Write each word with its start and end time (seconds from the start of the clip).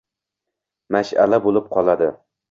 mash’ala 0.95 1.39
bo‘lib 1.43 1.67
qoladi… 1.75 2.09